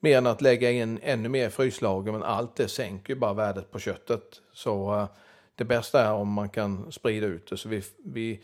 [0.00, 3.70] mer än att lägga in ännu mer fryslager, men allt det sänker ju bara värdet
[3.70, 4.40] på köttet.
[4.52, 5.06] Så eh,
[5.54, 7.56] det bästa är om man kan sprida ut det.
[7.56, 8.40] Så vi, vi,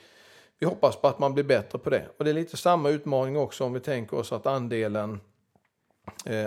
[0.58, 2.08] vi hoppas på att man blir bättre på det.
[2.16, 5.20] Och det är lite samma utmaning också om vi tänker oss att andelen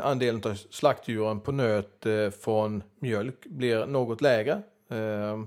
[0.04, 5.40] andelen av slaktdjuren på nöt eh, från mjölk blir något lägre eh,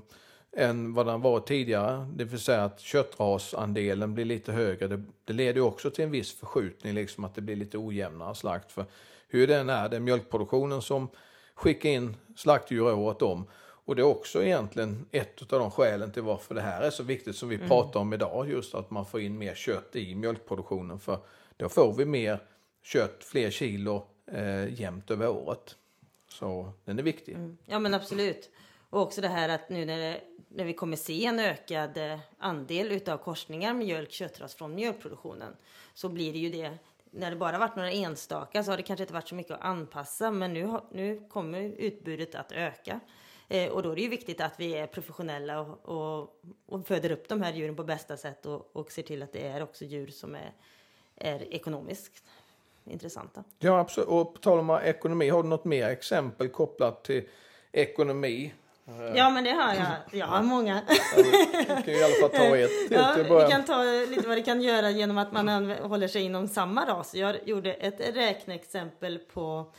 [0.57, 2.09] än vad den var tidigare.
[2.17, 4.89] Det vill säga att köttrasandelen blir lite högre.
[4.89, 8.73] Det, det leder också till en viss förskjutning, liksom att det blir lite ojämnare slakt.
[8.73, 8.85] För
[9.29, 11.09] hur den är, det är mjölkproduktionen som
[11.55, 13.47] skickar in slaktdjur året om.
[13.85, 17.03] Och det är också egentligen ett av de skälen till varför det här är så
[17.03, 17.69] viktigt som vi mm.
[17.69, 18.51] pratar om idag.
[18.51, 20.99] Just att man får in mer kött i mjölkproduktionen.
[20.99, 21.19] För
[21.57, 22.39] då får vi mer
[22.83, 25.77] kött, fler kilo eh, jämnt över året.
[26.29, 27.35] Så den är viktig.
[27.35, 27.59] Mm.
[27.65, 28.51] Ja men absolut.
[28.91, 32.19] Och också det här att nu när, det, när vi kommer se en ökad eh,
[32.39, 35.57] andel utav korsningar mjölk, köttras från mjölkproduktionen
[35.95, 36.79] så blir det ju det
[37.11, 39.65] när det bara varit några enstaka så har det kanske inte varit så mycket att
[39.65, 43.01] anpassa men nu, nu kommer utbudet att öka.
[43.49, 47.11] Eh, och då är det ju viktigt att vi är professionella och, och, och föder
[47.11, 49.85] upp de här djuren på bästa sätt och, och ser till att det är också
[49.85, 50.53] djur som är,
[51.17, 52.25] är ekonomiskt
[52.85, 53.45] intressanta.
[53.59, 54.09] Ja, absolut.
[54.09, 57.29] Och på tal om ekonomi, har du något mer exempel kopplat till
[57.73, 58.53] ekonomi?
[59.15, 59.87] Ja, men det har jag.
[60.21, 60.83] Jag har många.
[61.17, 64.37] vi kan i alla fall ta ett till, ja, till Vi kan ta lite vad
[64.37, 67.15] det kan göra genom att man håller sig inom samma ras.
[67.15, 69.73] Jag gjorde ett räkneexempel på,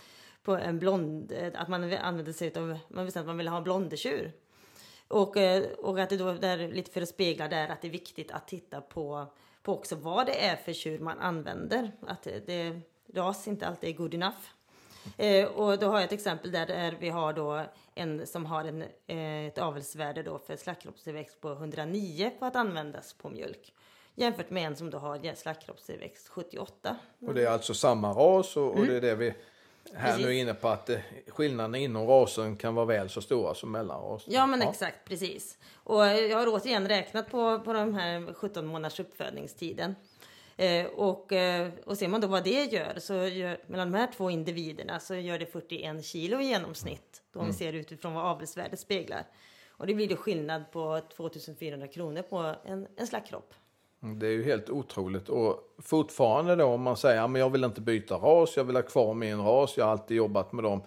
[0.44, 4.32] på en blond, att man använde sig av, man visste att man ville ha blondetjur.
[5.08, 7.92] Och, eh, och att det då, där, lite för att spegla där, att det är
[7.92, 9.26] viktigt att titta på,
[9.63, 11.92] på också vad det är för tjur man använder.
[12.08, 12.80] Att det,
[13.13, 14.38] ras inte alltid är good enough.
[15.17, 18.82] Eh, och då har jag ett exempel där, vi har då en som har en,
[19.08, 23.73] eh, ett avelsvärde då för slaktkroppstillväxt på 109 på att användas på mjölk.
[24.15, 26.97] Jämfört med en som då har slaktkroppstillväxt 78.
[27.19, 28.88] Och det är alltså samma ras och, och mm.
[28.88, 29.34] det är det vi
[29.93, 30.26] här precis.
[30.26, 30.97] nu är inne på att eh,
[31.28, 34.34] skillnaderna inom rasen kan vara väl så stora som mellan raser.
[34.34, 34.69] Ja men ja.
[34.69, 35.58] exakt precis.
[35.73, 39.95] Och jag har återigen räknat på, på de här 17 månaders uppfödningstiden.
[40.58, 44.08] Eh, och, eh, och ser man då vad det gör, så gör, mellan de här
[44.18, 47.22] två individerna så gör det 41 kilo i genomsnitt.
[47.32, 47.52] Då om mm.
[47.52, 49.26] vi ser utifrån vad avelsvärdet speglar.
[49.70, 53.54] Och det blir då skillnad på 2400 kronor på en, en slaktkropp.
[54.04, 55.30] Mm, det är ju helt otroligt.
[55.30, 58.84] Och fortfarande då om man säger att jag vill inte byta ras, jag vill ha
[58.84, 60.84] kvar min ras, jag har alltid jobbat med dem.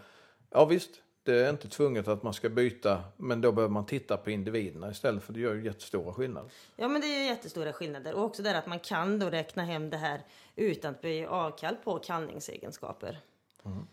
[0.50, 0.90] Ja visst,
[1.26, 4.90] det är inte tvunget att man ska byta, men då behöver man titta på individerna
[4.90, 6.50] istället för det gör ju jättestora skillnader.
[6.76, 9.90] Ja, men det är jättestora skillnader och också där att man kan då räkna hem
[9.90, 10.20] det här
[10.56, 13.18] utan att bli avkall på kallningsegenskaper.
[13.64, 13.86] Mm.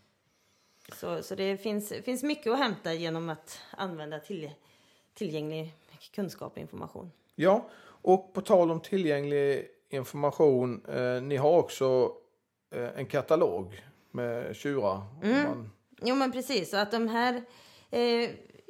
[0.93, 4.52] Så, så det finns, finns mycket att hämta genom att använda till,
[5.13, 5.74] tillgänglig
[6.15, 7.12] kunskap och information.
[7.36, 12.12] Ja, och på tal om tillgänglig information, eh, ni har också
[12.72, 15.02] eh, en katalog med tjurar.
[15.24, 15.43] Mm.
[15.43, 15.69] Man
[16.06, 17.42] Jo men precis, så att de här
[17.92, 18.30] eh,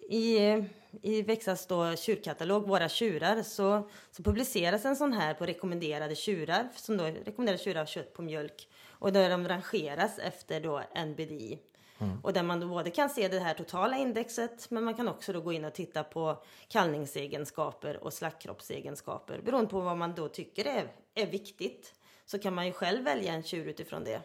[0.09, 0.63] i,
[1.01, 6.69] i Växas då tjurkatalog, Våra tjurar, så, så publiceras en sån här på rekommenderade tjurar,
[6.75, 8.67] som då rekommenderade tjurar av kött på mjölk.
[8.89, 11.59] Och där de rangeras efter då NBDI.
[11.99, 12.19] Mm.
[12.23, 15.33] Och där man då både kan se det här totala indexet, men man kan också
[15.33, 19.41] då gå in och titta på kallningsegenskaper och slaktkroppsegenskaper.
[19.45, 21.93] Beroende på vad man då tycker är, är viktigt
[22.25, 24.21] så kan man ju själv välja en tjur utifrån det.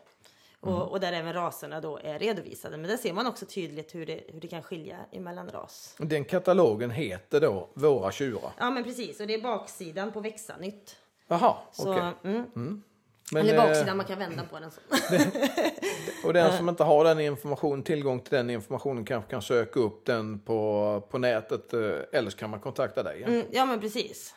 [0.60, 0.82] Och, mm.
[0.82, 2.76] och, där även raserna då är redovisade.
[2.76, 5.96] Men där ser man också tydligt hur det, hur det kan skilja emellan ras.
[5.98, 8.52] Den katalogen heter då Våra tjurar?
[8.58, 10.96] Ja men precis och det är baksidan på Växa-nytt.
[11.28, 11.90] Jaha, okej.
[11.90, 12.12] Okay.
[12.24, 12.46] Mm.
[12.56, 12.82] Mm.
[13.36, 14.80] Eller baksidan, eh, man kan vända på den så.
[16.26, 20.06] och den som inte har den informationen, tillgång till den informationen kanske kan söka upp
[20.06, 21.80] den på, på nätet eh,
[22.12, 23.20] eller så kan man kontakta dig.
[23.20, 24.34] Ja, mm, ja men precis.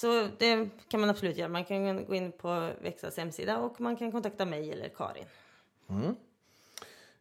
[0.00, 1.48] Så det kan man absolut göra.
[1.48, 5.24] Man kan gå in på Växas hemsida och man kan kontakta mig eller Karin.
[5.90, 6.16] Mm.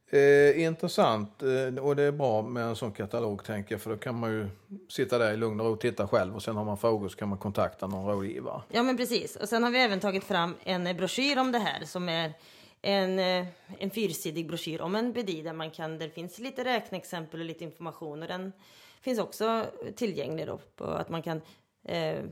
[0.10, 3.98] Eh, intressant eh, och det är bra med en sån katalog tänker jag för då
[3.98, 4.48] kan man ju
[4.90, 7.18] sitta där i lugn och ro och titta själv och sen har man frågor så
[7.18, 8.62] kan man kontakta någon rådgivare.
[8.70, 11.86] Ja men precis och sen har vi även tagit fram en broschyr om det här
[11.86, 12.34] som är
[12.82, 13.48] en, eh,
[13.80, 17.64] en fyrsidig broschyr om en BDI där man kan, där finns lite räkneexempel och lite
[17.64, 18.54] information och den
[19.02, 21.42] finns också tillgänglig då på att man kan
[21.88, 22.24] eh,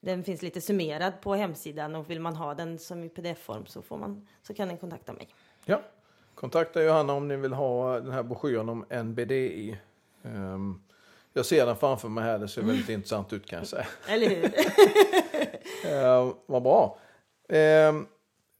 [0.00, 3.82] den finns lite summerad på hemsidan och vill man ha den som i pdf-form så,
[3.82, 5.28] får man, så kan den kontakta mig.
[5.64, 5.82] Ja,
[6.34, 9.78] kontakta Johanna om ni vill ha den här broschyren om NBDI.
[10.22, 10.82] Um, ehm,
[11.32, 13.86] jag ser den framför mig här, det ser väldigt intressant ut kan jag säga.
[14.08, 14.44] Eller hur?
[15.94, 16.98] uh, vad bra.
[17.52, 18.02] Uh,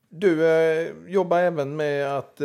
[0.08, 2.40] du uh, jobbar även med att,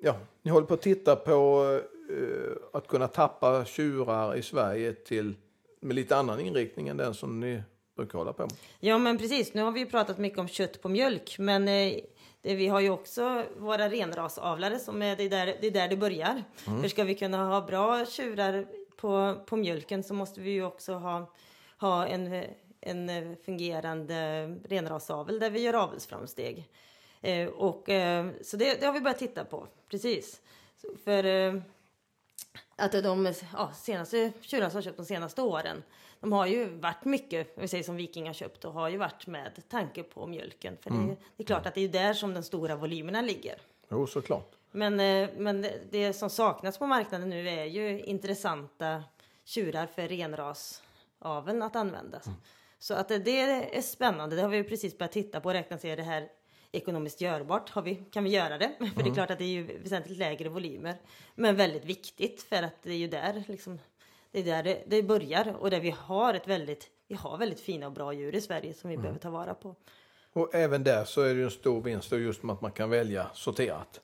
[0.00, 1.66] ja, ni håller på att titta på
[2.10, 5.34] eh, att kunna tappa tjurar i Sverige till
[5.82, 7.62] med lite annan inriktning än den som ni
[7.96, 8.52] brukar hålla på med.
[8.80, 9.54] Ja, men precis.
[9.54, 11.94] Nu har vi ju pratat mycket om kött på mjölk, men eh,
[12.42, 15.88] det, vi har ju också våra renrasavlare som är det är där det, är där
[15.88, 16.44] det börjar.
[16.56, 18.66] För ska vi kunna ha bra tjurar
[18.96, 21.32] på, på mjölken så måste vi ju också ha,
[21.78, 22.44] ha en,
[22.80, 26.68] en fungerande renrasavel där vi gör avelsframsteg.
[27.20, 30.40] Eh, och, eh, så det, det har vi börjat titta på, precis.
[31.04, 31.54] För eh,
[32.76, 35.82] att de ja, senaste tjurarna som har köpt de senaste åren,
[36.20, 39.26] de har ju varit mycket, vi säger som Viking har köpt, och har ju varit
[39.26, 40.76] med tanke på mjölken.
[40.80, 43.58] För det, det är klart att det är där som de stora volymerna ligger.
[43.88, 44.52] Jo, såklart.
[44.70, 49.04] Men, eh, men det, som saknas på marknaden nu är ju intressanta
[49.44, 52.26] tjurar för renrasaveln att användas.
[52.78, 54.36] Så att det, det är spännande.
[54.36, 56.28] Det har vi precis börjat titta på och räkna se det här
[56.72, 57.70] ekonomiskt görbart.
[57.70, 58.72] Har vi, kan vi göra det?
[58.96, 60.96] För det är klart att det är ju väsentligt lägre volymer.
[61.34, 63.78] Men väldigt viktigt för att det är ju där liksom,
[64.30, 67.60] det är där det, det börjar och där vi har ett väldigt, vi har väldigt
[67.60, 69.76] fina och bra djur i Sverige som vi behöver ta vara på.
[70.32, 73.26] Och även där så är det en stor vinst just med att man kan välja
[73.34, 74.00] sorterat.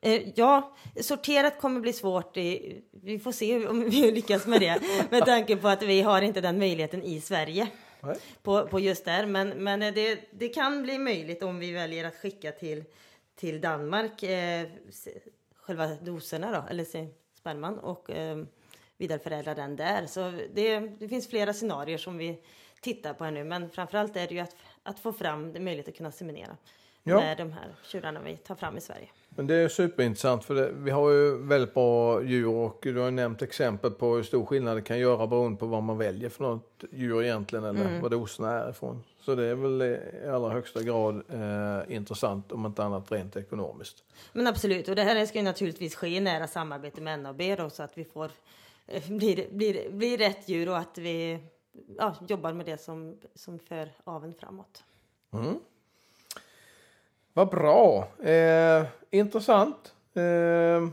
[0.00, 2.36] Eh, ja, sorterat kommer bli svårt.
[2.36, 4.80] Vi får se om vi lyckas med det.
[5.10, 7.68] med tanke på att vi har inte den möjligheten i Sverige.
[8.02, 8.16] Nej.
[8.42, 9.26] På, på just där.
[9.26, 12.84] Men, men eh, det, det kan bli möjligt om vi väljer att skicka till,
[13.34, 14.68] till Danmark eh,
[15.54, 16.84] själva doserna då, eller
[17.34, 18.44] sperman och eh,
[18.96, 20.06] vidareförädla den där.
[20.06, 22.42] Så det, det finns flera scenarier som vi
[22.80, 23.44] tittar på här nu.
[23.44, 26.56] Men framförallt är det ju att, att få fram det att kunna seminera
[27.02, 27.20] Ja.
[27.20, 29.08] med de här tjurarna vi tar fram i Sverige.
[29.36, 33.10] Men det är superintressant för det, vi har ju väldigt bra djur och du har
[33.10, 36.44] nämnt exempel på hur stor skillnad det kan göra beroende på vad man väljer för
[36.44, 39.02] något djur egentligen eller vad doserna är ifrån.
[39.20, 44.04] Så det är väl i allra högsta grad eh, intressant om inte annat rent ekonomiskt.
[44.32, 47.70] Men absolut, och det här ska ju naturligtvis ske i nära samarbete med NAB då,
[47.70, 48.30] så att vi får
[48.86, 51.38] eh, blir, blir, blir rätt djur och att vi
[51.98, 54.84] ja, jobbar med det som, som för aveln framåt.
[57.34, 58.08] Vad bra!
[58.22, 59.94] Eh, intressant.
[60.14, 60.88] Eh,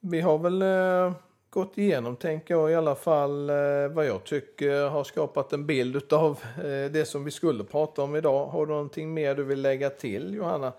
[0.00, 1.12] vi har väl eh,
[1.50, 6.12] gått igenom, tänker jag i alla fall, eh, vad jag tycker har skapat en bild
[6.12, 8.46] av eh, det som vi skulle prata om idag.
[8.46, 10.72] Har du någonting mer du vill lägga till, Johanna?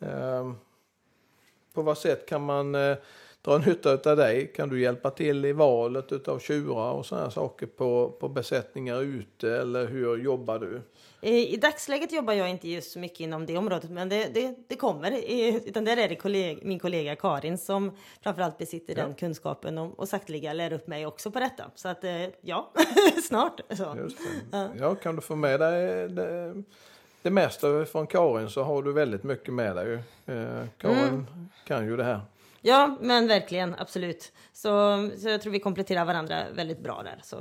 [0.00, 0.52] Eh,
[1.74, 2.96] på vad sätt kan man eh,
[3.48, 4.52] dra nytta av dig?
[4.56, 9.56] Kan du hjälpa till i valet av tjurar och sådana saker på, på besättningar ute,
[9.56, 10.82] eller hur jobbar du?
[11.20, 14.76] I dagsläget jobbar jag inte just så mycket inom det området, men det, det, det
[14.76, 15.20] kommer.
[15.66, 17.92] Utan där är det kolleg, min kollega Karin som
[18.22, 21.64] framförallt besitter den kunskapen och, och sakteliga lär upp mig också på detta.
[21.74, 22.72] Så att eh, ja,
[23.22, 23.60] snart.
[23.70, 23.96] Så.
[24.50, 24.70] Det.
[24.78, 26.54] Ja, kan du få med dig det,
[27.22, 29.98] det mesta från Karin så har du väldigt mycket med dig.
[30.26, 31.26] Eh, Karin
[31.64, 32.20] kan ju det här.
[32.60, 34.32] Ja, men verkligen, absolut.
[34.52, 34.68] Så,
[35.18, 37.20] så jag tror vi kompletterar varandra väldigt bra där.
[37.22, 37.36] Så.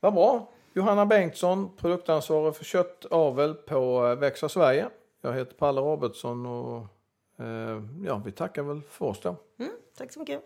[0.00, 0.50] Vad bra.
[0.72, 4.88] Johanna Bengtsson, produktansvarig för köttavel på eh, Växa Sverige.
[5.20, 6.86] Jag heter Palle Robertsson och
[7.44, 9.36] eh, ja, vi tackar väl för oss då.
[9.58, 10.42] Mm, tack så mycket.